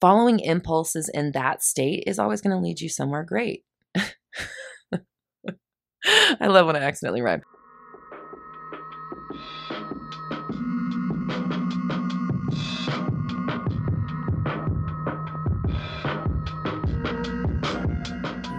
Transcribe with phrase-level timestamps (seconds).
[0.00, 3.64] following impulses in that state is always going to lead you somewhere great.
[3.96, 4.12] I
[6.46, 7.42] love when I accidentally rhyme.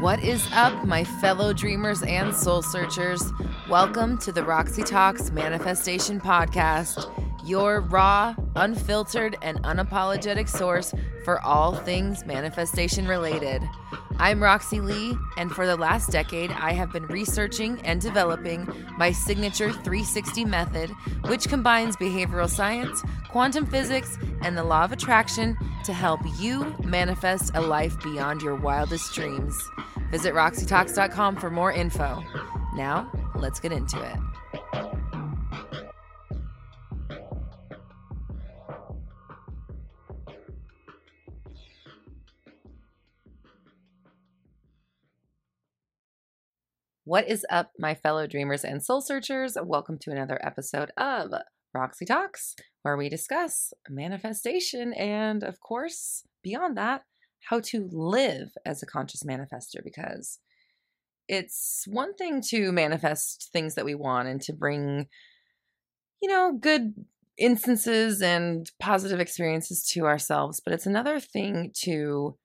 [0.02, 3.22] What is up, my fellow dreamers and soul searchers?
[3.70, 7.10] Welcome to the Roxy Talks Manifestation Podcast,
[7.46, 10.94] your raw, unfiltered, and unapologetic source
[11.30, 13.62] for all things manifestation related.
[14.18, 19.12] I'm Roxy Lee, and for the last decade, I have been researching and developing my
[19.12, 20.90] signature 360 method,
[21.28, 27.52] which combines behavioral science, quantum physics, and the law of attraction to help you manifest
[27.54, 29.56] a life beyond your wildest dreams.
[30.10, 32.24] Visit RoxyTalks.com for more info.
[32.74, 34.18] Now, let's get into it.
[47.10, 49.58] What is up, my fellow dreamers and soul searchers?
[49.60, 51.32] Welcome to another episode of
[51.74, 57.06] Roxy Talks, where we discuss manifestation and, of course, beyond that,
[57.50, 60.38] how to live as a conscious manifester because
[61.28, 65.08] it's one thing to manifest things that we want and to bring
[66.22, 66.94] you know good
[67.40, 72.38] instances and positive experiences to ourselves but it's another thing to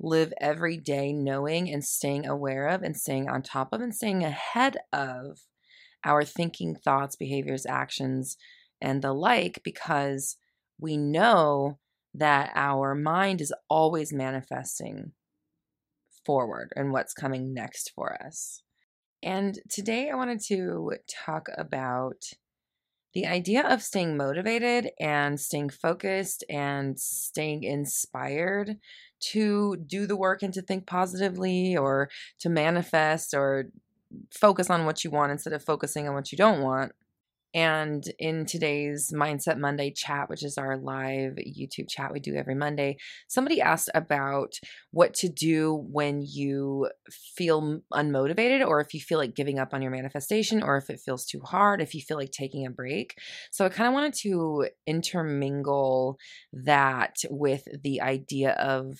[0.00, 4.24] live every day knowing and staying aware of and staying on top of and staying
[4.24, 5.40] ahead of
[6.04, 8.36] our thinking thoughts behaviors actions
[8.80, 10.36] and the like because
[10.78, 11.78] we know
[12.14, 15.12] that our mind is always manifesting
[16.24, 18.62] forward and what's coming next for us.
[19.22, 20.92] And today I wanted to
[21.26, 22.24] talk about
[23.12, 28.76] the idea of staying motivated and staying focused and staying inspired
[29.20, 33.66] to do the work and to think positively or to manifest or
[34.32, 36.92] focus on what you want instead of focusing on what you don't want.
[37.52, 42.54] And in today's Mindset Monday chat, which is our live YouTube chat we do every
[42.54, 42.96] Monday,
[43.26, 44.54] somebody asked about
[44.92, 49.82] what to do when you feel unmotivated or if you feel like giving up on
[49.82, 53.18] your manifestation or if it feels too hard, if you feel like taking a break.
[53.50, 56.18] So I kind of wanted to intermingle
[56.52, 58.96] that with the idea of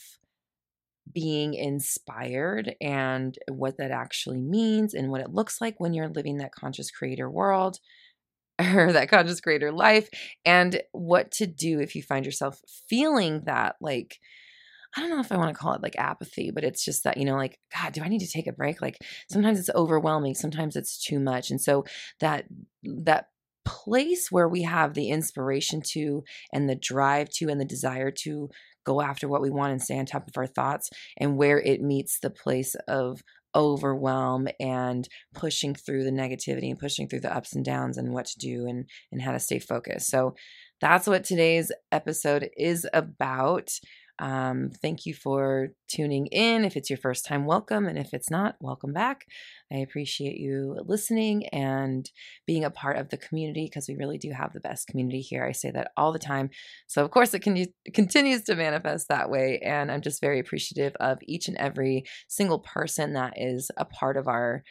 [1.12, 6.39] being inspired and what that actually means and what it looks like when you're living
[6.39, 7.78] that conscious creator world
[8.75, 10.09] or that conscious creator life
[10.44, 14.19] and what to do if you find yourself feeling that like
[14.97, 17.16] I don't know if I want to call it like apathy, but it's just that,
[17.16, 18.82] you know, like, God, do I need to take a break?
[18.82, 18.98] Like
[19.31, 21.50] sometimes it's overwhelming, sometimes it's too much.
[21.50, 21.84] And so
[22.19, 22.47] that,
[22.82, 23.26] that
[23.65, 28.48] place where we have the inspiration to and the drive to and the desire to
[28.84, 31.81] go after what we want and stay on top of our thoughts and where it
[31.81, 33.22] meets the place of
[33.55, 38.27] overwhelm and pushing through the negativity and pushing through the ups and downs and what
[38.27, 40.09] to do and and how to stay focused.
[40.09, 40.34] So
[40.81, 43.71] that's what today's episode is about.
[44.21, 46.67] Um, thank you for tuning in.
[46.67, 47.87] If it's your first time, welcome.
[47.87, 49.25] And if it's not, welcome back.
[49.73, 52.09] I appreciate you listening and
[52.47, 55.45] being a part of the community because we really do have the best community here.
[55.45, 56.51] I say that all the time.
[56.87, 59.59] So, of course, it, can, it continues to manifest that way.
[59.65, 64.19] And I'm just very appreciative of each and every single person that is a part
[64.19, 64.63] of our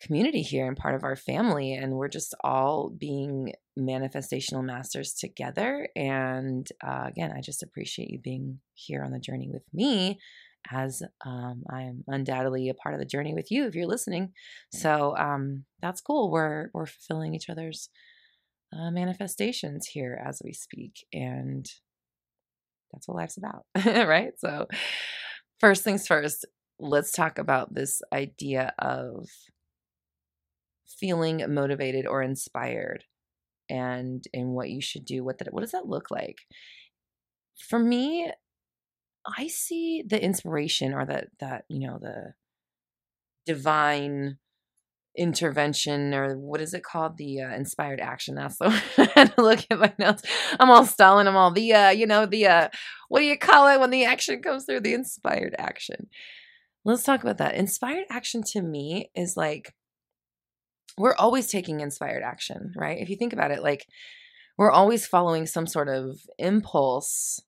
[0.00, 5.88] community here and part of our family and we're just all being manifestational masters together
[5.96, 10.18] and uh, again i just appreciate you being here on the journey with me
[10.70, 14.32] as um, i am undoubtedly a part of the journey with you if you're listening.
[14.72, 16.30] So um, that's cool.
[16.30, 17.88] We're we're fulfilling each other's
[18.72, 21.66] uh, manifestations here as we speak and
[22.92, 24.32] that's what life's about right?
[24.38, 24.66] So
[25.58, 26.46] first things first
[26.78, 29.28] let's talk about this idea of
[30.86, 33.04] feeling motivated or inspired
[33.70, 36.38] and and what you should do what that what does that look like?
[37.68, 38.30] For me
[39.36, 42.32] i see the inspiration or that that you know the
[43.46, 44.38] divine
[45.16, 47.16] intervention or what is it called?
[47.16, 48.70] The uh, inspired action that's the
[49.14, 50.22] one look at my notes.
[50.58, 52.68] I'm all stalling i'm all the uh you know the uh
[53.08, 54.80] what do you call it when the action comes through?
[54.80, 56.06] The inspired action.
[56.84, 57.56] Let's talk about that.
[57.56, 59.74] Inspired action to me is like
[60.98, 62.98] we're always taking inspired action, right?
[63.00, 63.86] If you think about it, like
[64.58, 67.40] we're always following some sort of impulse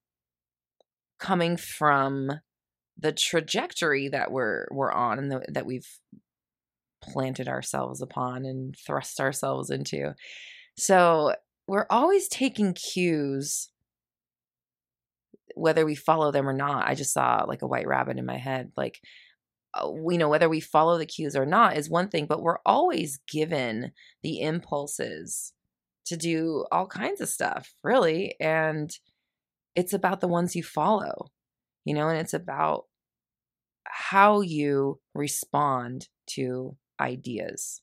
[1.18, 2.30] coming from
[2.98, 5.88] the trajectory that we're we're on and the, that we've
[7.02, 10.14] planted ourselves upon and thrust ourselves into.
[10.76, 11.34] So,
[11.66, 13.68] we're always taking cues
[15.54, 16.88] whether we follow them or not.
[16.88, 18.72] I just saw like a white rabbit in my head.
[18.76, 19.00] Like,
[19.94, 22.58] we uh, know whether we follow the cues or not is one thing, but we're
[22.66, 23.92] always given
[24.22, 25.52] the impulses
[26.06, 28.34] to do all kinds of stuff, really.
[28.40, 28.90] And
[29.74, 31.30] it's about the ones you follow,
[31.84, 32.84] you know, and it's about
[33.84, 37.82] how you respond to ideas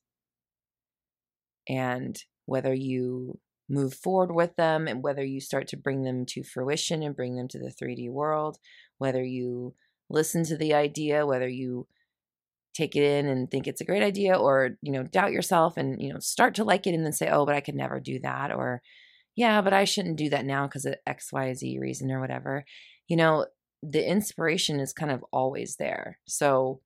[1.68, 3.40] and whether you
[3.70, 7.36] move forward with them and whether you start to bring them to fruition and bring
[7.36, 8.58] them to the 3D world,
[8.98, 9.76] whether you
[10.10, 11.88] listen to the idea, whether you
[12.74, 16.02] take it in and think it's a great idea or, you know, doubt yourself and,
[16.02, 18.20] you know, start to like it and then say, "Oh, but I could never do
[18.22, 18.82] that," or
[19.36, 22.66] "Yeah, but I shouldn't do that now because of XYZ reason or whatever."
[23.08, 23.48] You know,
[23.84, 26.20] the inspiration is kind of always there.
[26.28, 26.82] So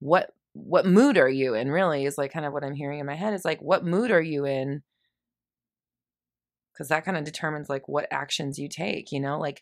[0.00, 3.06] what what mood are you in really is like kind of what i'm hearing in
[3.06, 4.82] my head is like what mood are you in
[6.72, 9.60] because that kind of determines like what actions you take you know like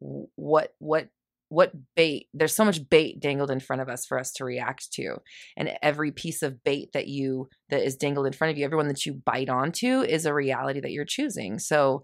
[0.00, 1.08] what what
[1.50, 4.92] what bait there's so much bait dangled in front of us for us to react
[4.92, 5.16] to
[5.56, 8.88] and every piece of bait that you that is dangled in front of you everyone
[8.88, 11.58] that you bite onto is a reality that you're choosing.
[11.58, 12.02] So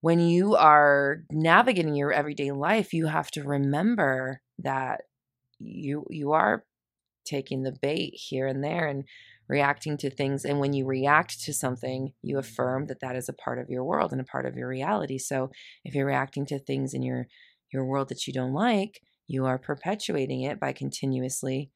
[0.00, 5.02] when you are navigating your everyday life you have to remember that
[5.60, 6.64] you you are
[7.24, 9.04] taking the bait here and there and
[9.48, 13.32] reacting to things and when you react to something you affirm that that is a
[13.32, 15.18] part of your world and a part of your reality.
[15.18, 15.50] So
[15.84, 17.26] if you're reacting to things in your
[17.72, 21.70] your world that you don't like you are perpetuating it by continuously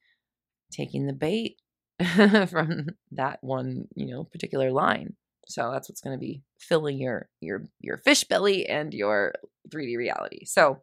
[0.71, 1.57] taking the bait
[2.49, 5.15] from that one you know particular line.
[5.47, 9.33] So that's what's going to be filling your your your fish belly and your
[9.69, 10.45] 3d reality.
[10.45, 10.81] So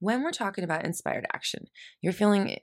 [0.00, 1.66] when we're talking about inspired action,
[2.00, 2.58] you're feeling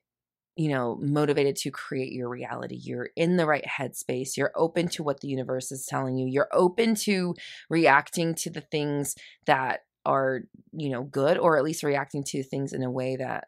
[0.55, 2.79] you know, motivated to create your reality.
[2.81, 4.37] You're in the right headspace.
[4.37, 6.27] You're open to what the universe is telling you.
[6.27, 7.35] You're open to
[7.69, 9.15] reacting to the things
[9.47, 10.41] that are,
[10.71, 13.47] you know, good or at least reacting to things in a way that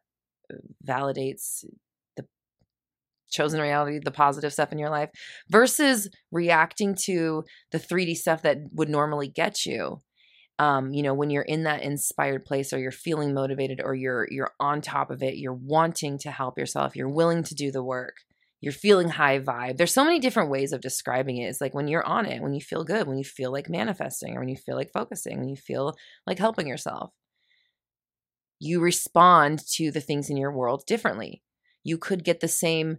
[0.51, 1.63] uh, validates
[2.17, 2.25] the
[3.29, 5.09] chosen reality, the positive stuff in your life
[5.49, 9.99] versus reacting to the 3D stuff that would normally get you
[10.59, 14.27] um, you know when you're in that inspired place or you're feeling motivated or you're
[14.31, 17.83] you're on top of it you're wanting to help yourself you're willing to do the
[17.83, 18.15] work
[18.59, 21.45] you're feeling high vibe there's so many different ways of describing it.
[21.47, 24.35] It's like when you're on it when you feel good when you feel like manifesting
[24.35, 25.95] or when you feel like focusing when you feel
[26.25, 27.11] like helping yourself.
[28.59, 31.43] You respond to the things in your world differently.
[31.83, 32.97] You could get the same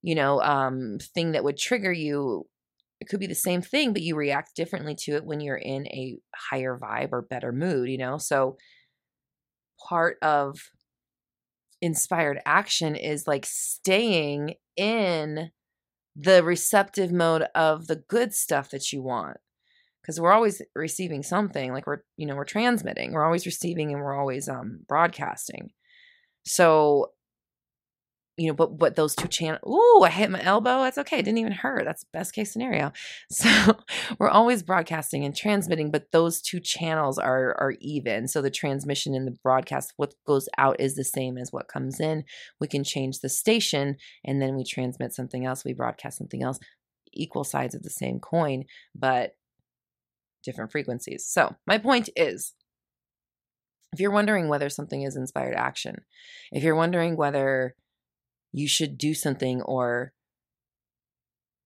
[0.00, 2.46] you know um, thing that would trigger you
[3.04, 5.86] it could be the same thing, but you react differently to it when you're in
[5.88, 6.16] a
[6.50, 8.16] higher vibe or better mood, you know?
[8.16, 8.56] So
[9.86, 10.58] part of
[11.82, 15.50] inspired action is like staying in
[16.16, 19.36] the receptive mode of the good stuff that you want
[20.00, 24.00] because we're always receiving something like we're you know we're transmitting we're always receiving and
[24.00, 25.70] we're always um broadcasting
[26.46, 27.10] so
[28.36, 29.62] you know, but but those two channels.
[29.66, 30.82] Ooh, I hit my elbow.
[30.82, 31.18] That's okay.
[31.18, 31.84] It didn't even hurt.
[31.84, 32.92] That's best case scenario.
[33.30, 33.78] So
[34.18, 38.28] we're always broadcasting and transmitting, but those two channels are are even.
[38.28, 42.00] So the transmission and the broadcast, what goes out is the same as what comes
[42.00, 42.24] in.
[42.60, 45.64] We can change the station, and then we transmit something else.
[45.64, 46.58] We broadcast something else.
[47.12, 48.64] Equal sides of the same coin,
[48.94, 49.36] but
[50.42, 51.26] different frequencies.
[51.26, 52.54] So my point is.
[53.92, 55.98] If you're wondering whether something is inspired action,
[56.50, 57.76] if you're wondering whether
[58.54, 60.12] you should do something or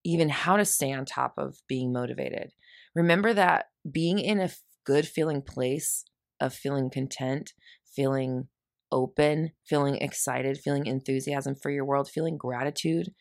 [0.05, 2.53] even how to stay on top of being motivated.
[2.95, 4.49] Remember that being in a
[4.87, 6.05] good feeling place
[6.41, 7.53] of feeling content,
[7.85, 8.49] feeling
[8.91, 13.13] open, feeling excited, feeling enthusiasm for your world, feeling gratitude,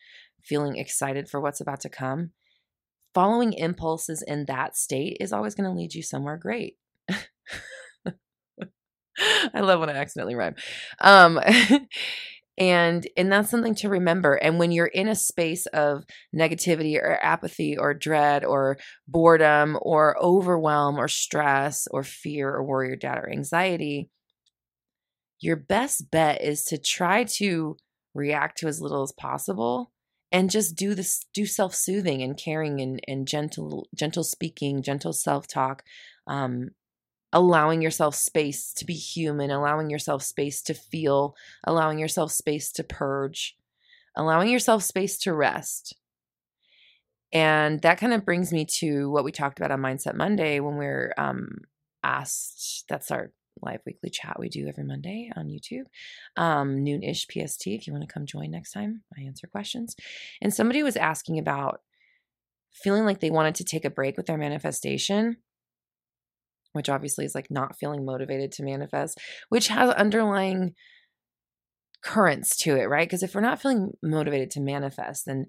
[0.42, 2.30] feeling excited for what's about to come.
[3.12, 6.78] Following impulses in that state is always going to lead you somewhere great.
[9.52, 10.54] I love when I accidentally rhyme.
[11.00, 11.38] Um,
[12.58, 17.18] and and that's something to remember and when you're in a space of negativity or
[17.22, 23.18] apathy or dread or boredom or overwhelm or stress or fear or worry or doubt
[23.18, 24.10] or anxiety
[25.40, 27.76] your best bet is to try to
[28.14, 29.92] react to as little as possible
[30.32, 35.82] and just do this do self-soothing and caring and, and gentle gentle speaking gentle self-talk
[36.26, 36.70] um,
[37.32, 42.84] allowing yourself space to be human, allowing yourself space to feel, allowing yourself space to
[42.84, 43.56] purge,
[44.16, 45.94] allowing yourself space to rest.
[47.32, 50.78] And that kind of brings me to what we talked about on Mindset Monday when
[50.78, 51.58] we are um,
[52.02, 55.84] asked that's our live weekly chat we do every Monday on YouTube,
[56.36, 57.66] um, noonish PST.
[57.66, 59.96] If you want to come join next time, I answer questions.
[60.40, 61.80] And somebody was asking about
[62.72, 65.36] feeling like they wanted to take a break with their manifestation
[66.78, 69.18] which obviously is like not feeling motivated to manifest,
[69.48, 70.74] which has underlying
[72.02, 73.08] currents to it, right?
[73.08, 75.46] Because if we're not feeling motivated to manifest, then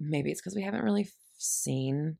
[0.00, 2.18] maybe it's because we haven't really seen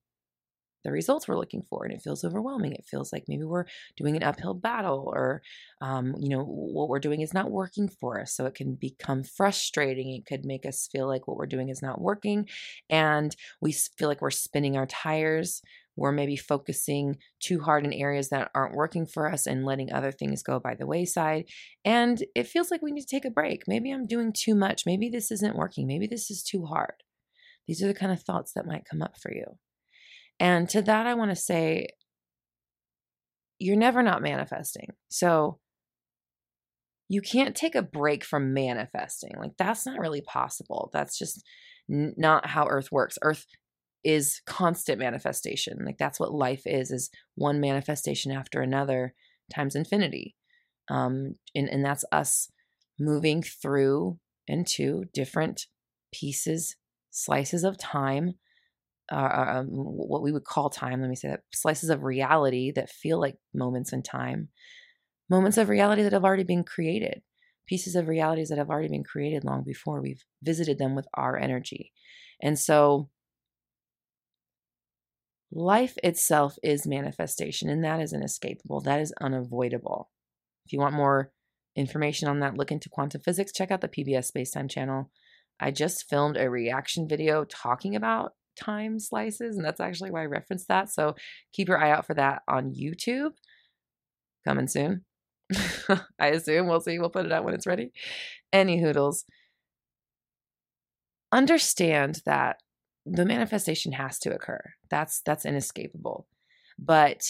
[0.85, 3.65] the results we're looking for and it feels overwhelming it feels like maybe we're
[3.97, 5.43] doing an uphill battle or
[5.81, 9.23] um, you know what we're doing is not working for us so it can become
[9.25, 12.49] frustrating it could make us feel like what we're doing is not working
[12.89, 15.63] and we feel like we're spinning our tires
[15.99, 20.13] we're maybe focusing too hard in areas that aren't working for us and letting other
[20.13, 21.45] things go by the wayside.
[21.85, 23.65] And it feels like we need to take a break.
[23.67, 24.85] Maybe I'm doing too much.
[24.87, 25.87] Maybe this isn't working.
[25.87, 26.95] Maybe this is too hard.
[27.67, 29.59] These are the kind of thoughts that might come up for you.
[30.39, 31.89] And to that, I want to say,
[33.59, 34.91] you're never not manifesting.
[35.09, 35.59] So
[37.09, 39.33] you can't take a break from manifesting.
[39.37, 40.91] Like, that's not really possible.
[40.93, 41.43] That's just
[41.89, 43.19] not how Earth works.
[43.23, 43.47] Earth
[44.05, 45.79] is constant manifestation.
[45.85, 49.15] Like, that's what life is, is one manifestation after another
[49.53, 50.35] times infinity.
[50.91, 52.51] Um, and, and that's us
[52.99, 55.67] moving through into different
[56.13, 56.77] pieces,
[57.11, 58.35] slices of time
[59.11, 62.91] uh, um, what we would call time, let me say that, slices of reality that
[62.91, 64.49] feel like moments in time,
[65.31, 67.23] moments of reality that have already been created,
[67.67, 71.39] pieces of realities that have already been created long before we've visited them with our
[71.39, 71.93] energy.
[72.43, 73.09] And so
[75.53, 80.11] life itself is manifestation, and that is inescapable, that is unavoidable.
[80.67, 81.33] If you want more
[81.77, 85.11] information on that, look into quantum physics, check out the PBS Spacetime channel.
[85.61, 90.27] I just filmed a reaction video talking about time slices, and that's actually why I
[90.27, 90.91] referenced that.
[90.91, 91.15] So
[91.53, 93.31] keep your eye out for that on YouTube.
[94.47, 95.05] Coming soon.
[96.19, 96.69] I assume.
[96.69, 96.99] We'll see.
[96.99, 97.93] We'll put it out when it's ready.
[98.53, 99.25] Any hoodles.
[101.33, 102.57] Understand that
[103.11, 104.61] the manifestation has to occur.
[104.91, 106.27] That's that's inescapable.
[106.79, 107.23] But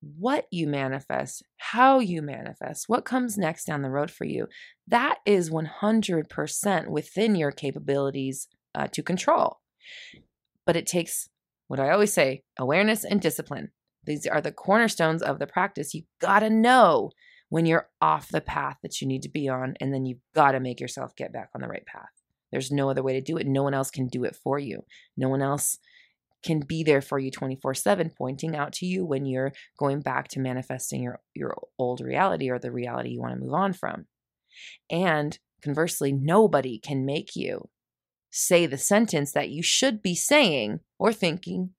[0.00, 4.46] what you manifest, how you manifest, what comes next down the road for you,
[4.88, 9.58] that is 100% within your capabilities uh, to control
[10.66, 11.28] but it takes
[11.68, 13.70] what I always say awareness and discipline.
[14.04, 15.94] These are the cornerstones of the practice.
[15.94, 17.10] You got to know
[17.48, 20.52] when you're off the path that you need to be on, and then you've got
[20.52, 22.08] to make yourself get back on the right path.
[22.50, 23.46] There's no other way to do it.
[23.46, 24.84] No one else can do it for you.
[25.16, 25.78] No one else
[26.42, 30.28] can be there for you 24 7, pointing out to you when you're going back
[30.28, 34.06] to manifesting your, your old reality or the reality you want to move on from.
[34.90, 37.68] And conversely, nobody can make you
[38.30, 41.70] say the sentence that you should be saying or thinking,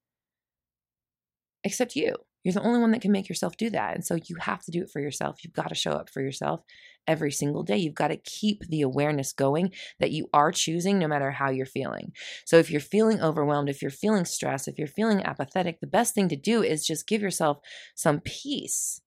[1.64, 2.16] except you.
[2.44, 3.96] You're the only one that can make yourself do that.
[3.96, 5.44] And so you have to do it for yourself.
[5.44, 6.62] You've got to show up for yourself
[7.08, 7.78] every single day.
[7.78, 11.66] You've got to keep the awareness going that you are choosing no matter how you're
[11.66, 12.12] feeling.
[12.46, 16.16] So if you're feeling overwhelmed, if you're feeling stressed, if you're feeling apathetic, the best
[16.16, 17.58] thing to do is just give yourself
[17.96, 19.02] some peace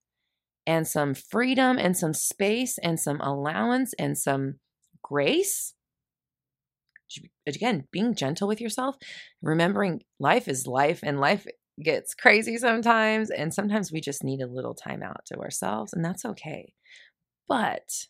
[0.66, 4.54] and some freedom and some space and some allowance and some
[5.02, 5.74] grace
[7.46, 8.96] again, being gentle with yourself,
[9.42, 11.46] remembering life is life and life
[11.82, 13.30] gets crazy sometimes.
[13.30, 16.74] And sometimes we just need a little time out to ourselves, and that's okay.
[17.48, 18.06] But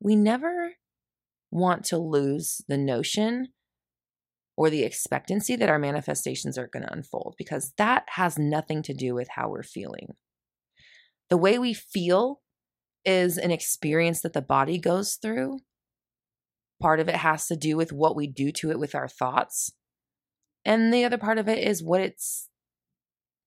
[0.00, 0.72] we never
[1.50, 3.48] want to lose the notion
[4.56, 8.94] or the expectancy that our manifestations are going to unfold because that has nothing to
[8.94, 10.08] do with how we're feeling.
[11.30, 12.40] The way we feel
[13.04, 15.58] is an experience that the body goes through
[16.82, 19.72] Part of it has to do with what we do to it with our thoughts.
[20.64, 22.48] And the other part of it is what it's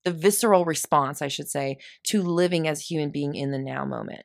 [0.03, 3.85] the visceral response, I should say, to living as a human being in the now
[3.85, 4.23] moment.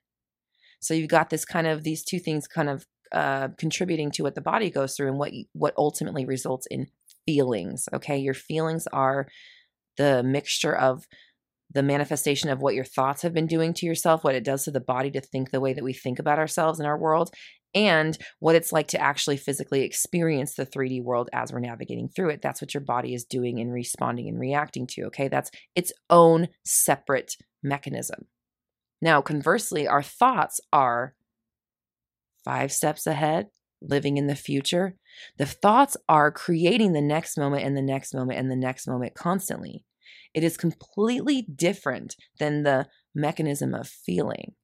[0.80, 4.34] So you've got this kind of these two things kind of uh, contributing to what
[4.34, 6.86] the body goes through and what what ultimately results in
[7.26, 7.88] feelings.
[7.92, 9.26] Okay, your feelings are
[9.96, 11.06] the mixture of
[11.72, 14.70] the manifestation of what your thoughts have been doing to yourself, what it does to
[14.70, 17.30] the body to think the way that we think about ourselves and our world,
[17.74, 22.30] and what it's like to actually physically experience the 3D world as we're navigating through
[22.30, 22.42] it.
[22.42, 25.04] That's what your body is doing and responding and reacting to.
[25.04, 25.28] Okay.
[25.28, 28.26] That's its own separate mechanism.
[29.02, 31.14] Now, conversely, our thoughts are
[32.44, 33.48] five steps ahead,
[33.80, 34.96] living in the future.
[35.38, 39.14] The thoughts are creating the next moment and the next moment and the next moment
[39.14, 39.84] constantly.
[40.34, 44.54] It is completely different than the mechanism of feeling.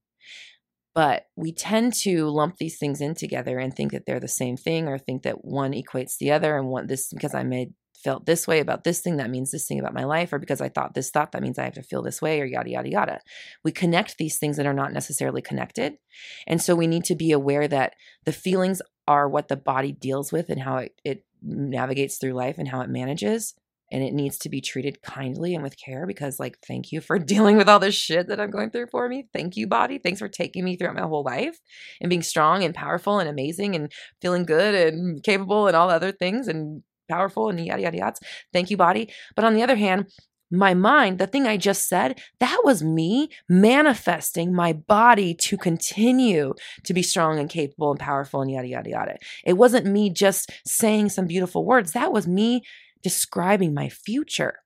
[0.97, 4.57] But we tend to lump these things in together and think that they're the same
[4.57, 8.25] thing or think that one equates the other and one this because I made felt
[8.25, 10.71] this way about this thing that means this thing about my life or because I
[10.71, 13.21] thought this thought that means I have to feel this way or yada yada yada.
[13.63, 15.99] We connect these things that are not necessarily connected.
[16.47, 17.93] And so we need to be aware that
[18.25, 22.57] the feelings are what the body deals with and how it, it navigates through life
[22.57, 23.53] and how it manages
[23.91, 27.19] and it needs to be treated kindly and with care because like thank you for
[27.33, 30.21] dealing with all this shit that i'm going through for me thank you body thanks
[30.21, 31.59] for taking me throughout my whole life
[32.01, 36.13] and being strong and powerful and amazing and feeling good and capable and all other
[36.13, 38.17] things and powerful and yada yada yada
[38.53, 40.07] thank you body but on the other hand
[40.51, 46.55] my mind, the thing I just said, that was me manifesting my body to continue
[46.85, 49.17] to be strong and capable and powerful and yada, yada, yada.
[49.45, 51.93] It wasn't me just saying some beautiful words.
[51.93, 52.63] That was me
[53.03, 54.61] describing my future.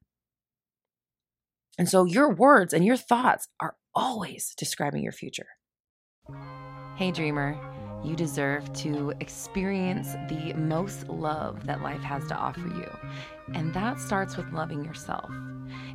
[1.78, 5.46] And so your words and your thoughts are always describing your future.
[6.96, 7.56] Hey, dreamer,
[8.04, 12.88] you deserve to experience the most love that life has to offer you.
[13.54, 15.30] And that starts with loving yourself.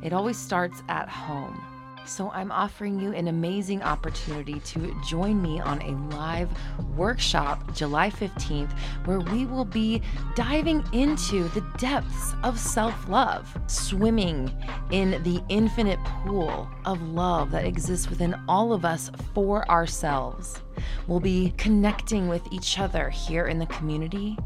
[0.02, 1.75] It always starts at home.
[2.06, 6.48] So I'm offering you an amazing opportunity to join me on a live
[6.96, 8.70] workshop July 15th,
[9.06, 10.00] where we will be
[10.36, 14.52] diving into the depths of self love, swimming
[14.92, 20.62] in the infinite pool of love that exists within all of us for ourselves.
[21.08, 24.38] We'll be connecting with each other here in the community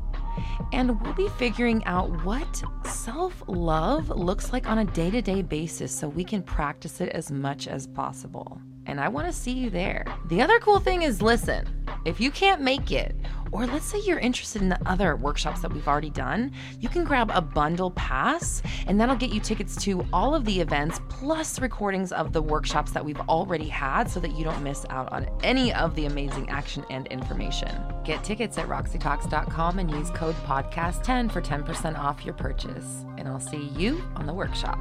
[0.73, 5.43] and we'll be figuring out what self love looks like on a day to day
[5.43, 8.61] basis so we can practice it as much as possible.
[8.91, 10.05] And I want to see you there.
[10.27, 11.65] The other cool thing is listen,
[12.05, 13.15] if you can't make it,
[13.53, 17.05] or let's say you're interested in the other workshops that we've already done, you can
[17.05, 21.61] grab a bundle pass and that'll get you tickets to all of the events plus
[21.61, 25.29] recordings of the workshops that we've already had so that you don't miss out on
[25.45, 27.71] any of the amazing action and information.
[28.05, 33.05] Get tickets at roxytalks.com and use code podcast10 for 10% off your purchase.
[33.19, 34.79] And I'll see you on the workshop.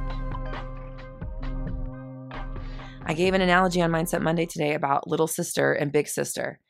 [3.10, 6.60] I gave an analogy on Mindset Monday today about little sister and big sister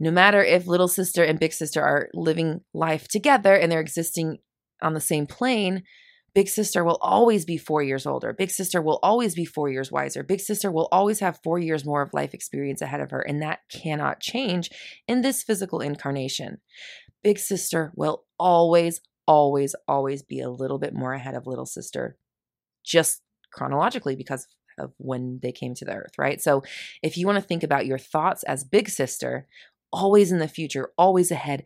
[0.00, 4.38] no matter if little sister and big sister are living life together and they're existing
[4.80, 5.82] on the same plane,
[6.34, 8.32] big sister will always be four years older.
[8.32, 10.22] Big sister will always be four years wiser.
[10.22, 13.20] Big sister will always have four years more of life experience ahead of her.
[13.20, 14.70] And that cannot change
[15.08, 16.58] in this physical incarnation.
[17.24, 22.16] Big sister will always, always, always be a little bit more ahead of little sister,
[22.84, 23.20] just
[23.52, 24.46] chronologically because
[24.78, 26.40] of when they came to the earth, right?
[26.40, 26.62] So
[27.02, 29.46] if you want to think about your thoughts as big sister,
[29.92, 31.64] always in the future, always ahead.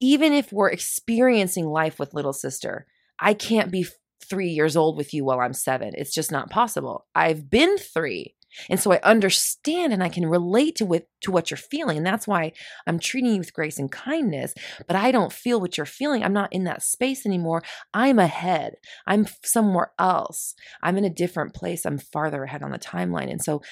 [0.00, 2.86] Even if we're experiencing life with little sister,
[3.18, 3.86] I can't be
[4.24, 5.92] three years old with you while I'm seven.
[5.96, 7.06] It's just not possible.
[7.14, 8.34] I've been three.
[8.68, 11.96] And so I understand and I can relate to what to what you're feeling.
[11.96, 12.52] And that's why
[12.86, 14.54] I'm treating you with grace and kindness,
[14.86, 16.22] but I don't feel what you're feeling.
[16.22, 17.62] I'm not in that space anymore.
[17.94, 18.74] I'm ahead.
[19.06, 20.54] I'm somewhere else.
[20.82, 21.84] I'm in a different place.
[21.84, 23.30] I'm farther ahead on the timeline.
[23.30, 23.62] And so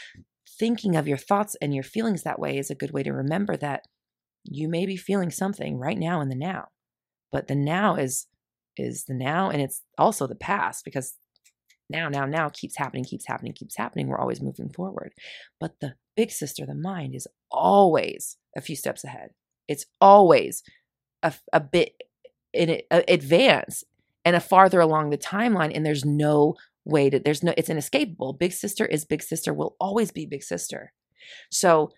[0.59, 3.57] thinking of your thoughts and your feelings that way is a good way to remember
[3.57, 3.85] that
[4.45, 6.69] you may be feeling something right now in the now
[7.31, 8.27] but the now is
[8.77, 11.15] is the now and it's also the past because
[11.91, 15.13] now now now keeps happening keeps happening keeps happening we're always moving forward.
[15.59, 19.31] But the big sister the mind is always a few steps ahead.
[19.69, 20.63] It's always
[21.23, 21.95] a, a bit
[22.53, 23.85] in advance
[24.25, 28.33] and a farther along the timeline and there's no way to there's no it's inescapable.
[28.33, 30.93] Big sister is big sister will always be big sister.
[31.51, 31.91] So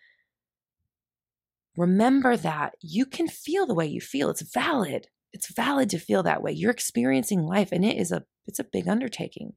[1.76, 4.28] remember that you can feel the way you feel.
[4.30, 5.08] It's valid.
[5.32, 6.52] It's valid to feel that way.
[6.52, 9.54] You're experiencing life and it is a it's a big undertaking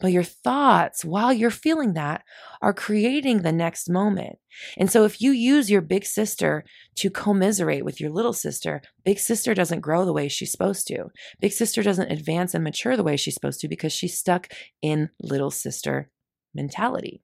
[0.00, 2.22] but your thoughts while you're feeling that
[2.60, 4.38] are creating the next moment.
[4.76, 6.64] And so if you use your big sister
[6.96, 11.06] to commiserate with your little sister, big sister doesn't grow the way she's supposed to.
[11.40, 14.48] Big sister doesn't advance and mature the way she's supposed to because she's stuck
[14.82, 16.10] in little sister
[16.54, 17.22] mentality.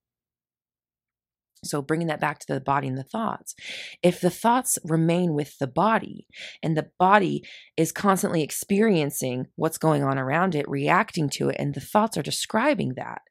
[1.64, 3.55] So, bringing that back to the body and the thoughts.
[4.03, 6.27] If the thoughts remain with the body
[6.62, 7.44] and the body
[7.77, 12.23] is constantly experiencing what's going on around it, reacting to it, and the thoughts are
[12.23, 13.23] describing that,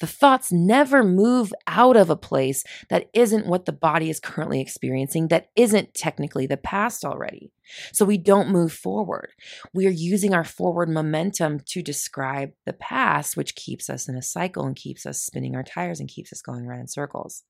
[0.00, 4.60] the thoughts never move out of a place that isn't what the body is currently
[4.60, 7.52] experiencing, that isn't technically the past already.
[7.92, 9.30] So we don't move forward.
[9.72, 14.22] We are using our forward momentum to describe the past, which keeps us in a
[14.22, 17.44] cycle and keeps us spinning our tires and keeps us going around in circles.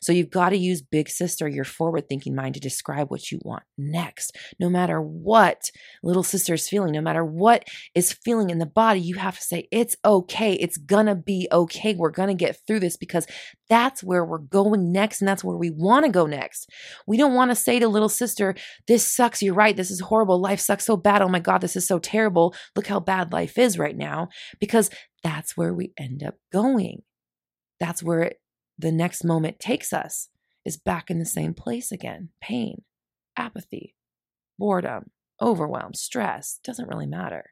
[0.00, 3.38] So you've got to use big sister, your forward thinking mind, to describe what you
[3.42, 4.36] want next.
[4.58, 5.70] No matter what
[6.02, 9.42] little sister is feeling, no matter what is feeling in the body, you have to
[9.42, 10.54] say, it's okay.
[10.54, 11.94] It's gonna be okay.
[11.94, 13.26] We're gonna get through this because
[13.68, 16.68] that's where we're going next and that's where we wanna go next.
[17.06, 18.54] We don't wanna say to little sister,
[18.86, 19.42] this sucks.
[19.42, 19.76] You're right.
[19.76, 20.40] This is horrible.
[20.40, 21.22] Life sucks so bad.
[21.22, 22.54] Oh my God, this is so terrible.
[22.76, 24.28] Look how bad life is right now.
[24.58, 24.90] Because
[25.22, 27.02] that's where we end up going.
[27.78, 28.39] That's where it
[28.80, 30.28] the next moment takes us
[30.64, 32.82] is back in the same place again pain,
[33.36, 33.94] apathy,
[34.58, 37.50] boredom, overwhelm, stress, doesn't really matter.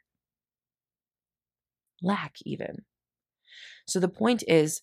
[2.02, 2.84] lack, even.
[3.86, 4.82] So the point is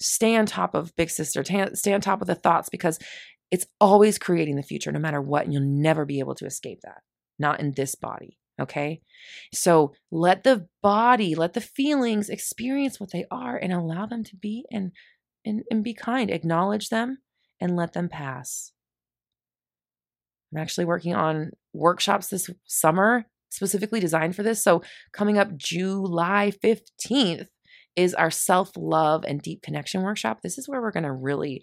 [0.00, 2.98] stay on top of Big Sister, stay on top of the thoughts because
[3.50, 5.44] it's always creating the future no matter what.
[5.44, 7.02] And you'll never be able to escape that,
[7.38, 8.38] not in this body.
[8.60, 9.00] Okay.
[9.54, 14.36] So let the body, let the feelings experience what they are and allow them to
[14.36, 14.92] be and,
[15.44, 16.30] and, and be kind.
[16.30, 17.18] Acknowledge them
[17.60, 18.72] and let them pass.
[20.52, 24.62] I'm actually working on workshops this summer specifically designed for this.
[24.62, 27.46] So, coming up July 15th
[27.96, 30.40] is our self love and deep connection workshop.
[30.42, 31.62] This is where we're going to really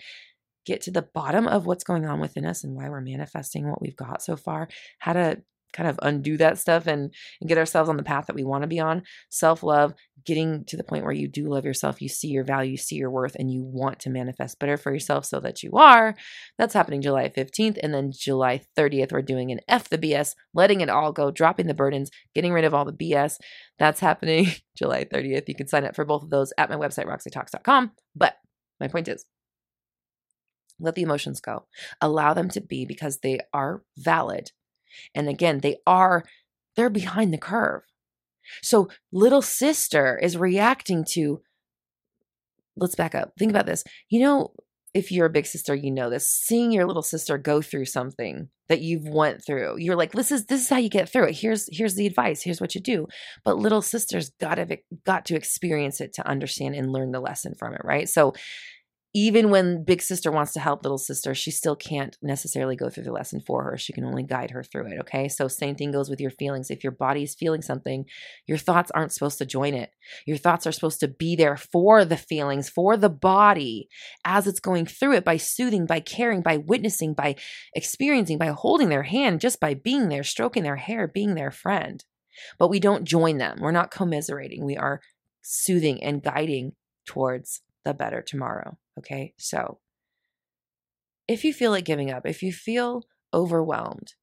[0.65, 3.82] get to the bottom of what's going on within us and why we're manifesting what
[3.82, 4.68] we've got so far,
[5.00, 5.42] how to
[5.73, 8.63] kind of undo that stuff and, and get ourselves on the path that we want
[8.63, 9.03] to be on.
[9.29, 9.93] Self love,
[10.25, 12.95] getting to the point where you do love yourself, you see your value, you see
[12.95, 16.15] your worth, and you want to manifest better for yourself so that you are.
[16.58, 17.77] That's happening July 15th.
[17.82, 21.67] And then July 30th, we're doing an F the BS, letting it all go, dropping
[21.67, 23.38] the burdens, getting rid of all the BS.
[23.77, 25.47] That's happening July 30th.
[25.47, 27.91] You can sign up for both of those at my website, roxytalks.com.
[28.15, 28.36] But
[28.79, 29.25] my point is,
[30.79, 31.65] let the emotions go.
[31.99, 34.51] Allow them to be because they are valid
[35.15, 36.23] and again, they are,
[36.75, 37.84] they're behind the curve.
[38.62, 41.41] So little sister is reacting to,
[42.75, 43.34] let's back up.
[43.38, 43.84] Think about this.
[44.10, 44.54] You know,
[44.93, 46.30] if you're a big sister, you know this.
[46.30, 50.45] Seeing your little sister go through something that you've went through, you're like, this is
[50.45, 51.36] this is how you get through it.
[51.36, 52.41] Here's here's the advice.
[52.41, 53.08] Here's what you do.
[53.45, 57.54] But little sisters got to got to experience it to understand and learn the lesson
[57.54, 58.10] from it, right?
[58.10, 58.34] So
[59.13, 63.06] even when big sister wants to help little sister, she still can't necessarily go through
[63.06, 63.78] the lesson for her.
[63.78, 65.00] She can only guide her through it.
[65.00, 65.28] Okay.
[65.28, 66.69] So, same thing goes with your feelings.
[66.69, 68.06] If your body is feeling something,
[68.45, 69.89] your thoughts aren't supposed to join it.
[70.28, 73.89] Your thoughts are supposed to be there for the feelings, for the body
[74.26, 77.36] as it's going through it by soothing, by caring, by witnessing, by
[77.74, 82.04] experiencing, by holding their hand, just by being there, stroking their hair, being their friend.
[82.60, 83.58] But we don't join them.
[83.60, 84.63] We're not commiserating.
[84.65, 85.02] We are
[85.41, 86.74] soothing and guiding
[87.06, 88.78] towards the better tomorrow.
[88.99, 89.33] Okay.
[89.38, 89.79] So
[91.27, 94.13] if you feel like giving up, if you feel overwhelmed,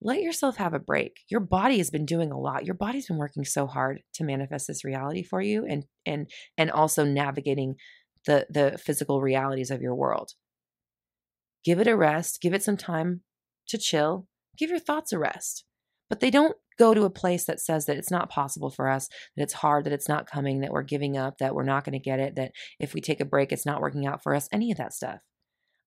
[0.00, 1.20] let yourself have a break.
[1.28, 2.66] Your body has been doing a lot.
[2.66, 6.70] Your body's been working so hard to manifest this reality for you and and and
[6.70, 7.76] also navigating
[8.26, 10.32] the the physical realities of your world.
[11.64, 13.22] Give it a rest, give it some time
[13.68, 14.26] to chill,
[14.58, 15.64] give your thoughts a rest.
[16.10, 19.08] But they don't go to a place that says that it's not possible for us,
[19.36, 21.92] that it's hard, that it's not coming, that we're giving up, that we're not going
[21.92, 24.48] to get it, that if we take a break, it's not working out for us,
[24.52, 25.22] any of that stuff.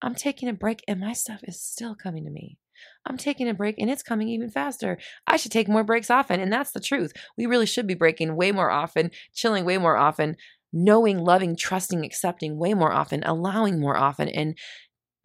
[0.02, 2.58] I'm taking a break and my stuff is still coming to me.
[3.06, 5.00] I'm taking a break and it's coming even faster.
[5.26, 6.40] I should take more breaks often.
[6.40, 7.14] And that's the truth.
[7.36, 10.36] We really should be breaking way more often, chilling way more often,
[10.72, 14.56] knowing, loving, trusting, accepting way more often, allowing more often, and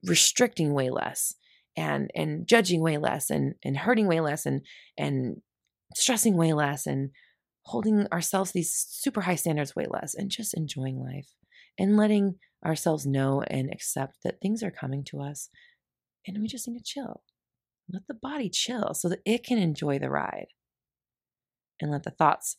[0.04, 1.34] restricting way less
[1.76, 4.62] and and judging way less and and hurting way less and
[4.98, 5.36] and
[5.94, 7.10] stressing way less and
[7.64, 11.28] holding ourselves these super high standards way less and just enjoying life
[11.78, 15.48] and letting ourselves know and accept that things are coming to us
[16.26, 17.22] and we just need to chill.
[17.92, 20.46] Let the body chill so that it can enjoy the ride.
[21.80, 22.58] And let the thoughts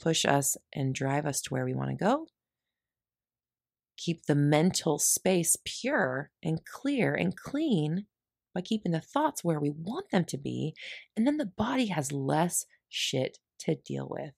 [0.00, 2.26] push us and drive us to where we want to go.
[3.96, 8.06] Keep the mental space pure and clear and clean
[8.58, 10.74] by keeping the thoughts where we want them to be.
[11.16, 14.32] And then the body has less shit to deal with.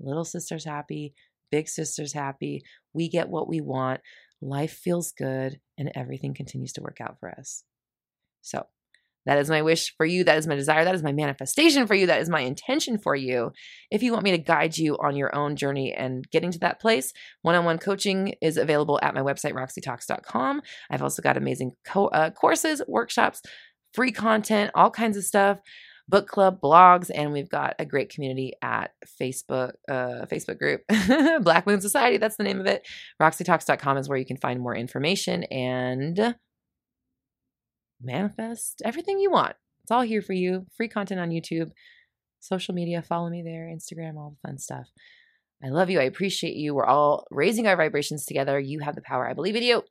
[0.00, 1.12] Little sister's happy,
[1.50, 2.62] big sister's happy.
[2.94, 4.00] We get what we want.
[4.40, 7.64] Life feels good, and everything continues to work out for us.
[8.40, 8.64] So,
[9.28, 10.24] that is my wish for you.
[10.24, 10.86] That is my desire.
[10.86, 12.06] That is my manifestation for you.
[12.06, 13.52] That is my intention for you.
[13.90, 16.80] If you want me to guide you on your own journey and getting to that
[16.80, 17.12] place,
[17.42, 20.62] one on one coaching is available at my website, roxytalks.com.
[20.90, 23.42] I've also got amazing co- uh, courses, workshops,
[23.92, 25.58] free content, all kinds of stuff
[26.10, 30.80] book club blogs and we've got a great community at facebook uh, facebook group
[31.42, 32.88] black moon society that's the name of it
[33.20, 36.34] roxytalks.com is where you can find more information and
[38.00, 39.56] manifest everything you want.
[39.82, 40.66] It's all here for you.
[40.76, 41.70] Free content on YouTube,
[42.40, 43.02] social media.
[43.02, 44.88] Follow me there, Instagram, all the fun stuff.
[45.62, 45.98] I love you.
[45.98, 46.74] I appreciate you.
[46.74, 48.60] We're all raising our vibrations together.
[48.60, 49.28] You have the power.
[49.28, 49.82] I believe in you.